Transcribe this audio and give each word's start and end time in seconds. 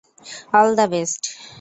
All 0.53 0.69
the 0.77 0.87
best. 0.93 1.21